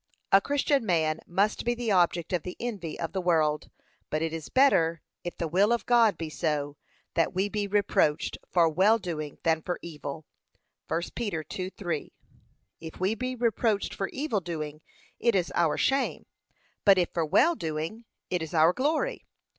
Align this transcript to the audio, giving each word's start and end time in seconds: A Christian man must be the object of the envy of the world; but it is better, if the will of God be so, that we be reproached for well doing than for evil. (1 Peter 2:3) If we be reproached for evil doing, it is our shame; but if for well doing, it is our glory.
A 0.31 0.41
Christian 0.41 0.83
man 0.83 1.19
must 1.27 1.63
be 1.63 1.75
the 1.75 1.91
object 1.91 2.33
of 2.33 2.41
the 2.41 2.57
envy 2.59 2.99
of 2.99 3.13
the 3.13 3.21
world; 3.21 3.69
but 4.09 4.23
it 4.23 4.33
is 4.33 4.49
better, 4.49 4.99
if 5.23 5.37
the 5.37 5.47
will 5.47 5.71
of 5.71 5.85
God 5.85 6.17
be 6.17 6.27
so, 6.27 6.75
that 7.13 7.35
we 7.35 7.47
be 7.49 7.67
reproached 7.67 8.35
for 8.49 8.67
well 8.67 8.97
doing 8.97 9.37
than 9.43 9.61
for 9.61 9.77
evil. 9.83 10.25
(1 10.87 11.03
Peter 11.13 11.43
2:3) 11.43 12.13
If 12.79 12.99
we 12.99 13.13
be 13.13 13.35
reproached 13.35 13.93
for 13.93 14.09
evil 14.09 14.41
doing, 14.41 14.81
it 15.19 15.35
is 15.35 15.51
our 15.53 15.77
shame; 15.77 16.25
but 16.83 16.97
if 16.97 17.09
for 17.13 17.23
well 17.23 17.53
doing, 17.53 18.05
it 18.31 18.41
is 18.41 18.55
our 18.55 18.73
glory. 18.73 19.27